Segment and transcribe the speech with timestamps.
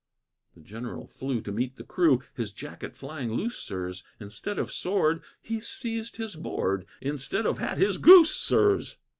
[0.55, 5.21] The General flew to meet the crew, His jacket flying loose, sirs; Instead of sword,
[5.43, 8.97] he seized his board; Instead of hat, his goose, sirs.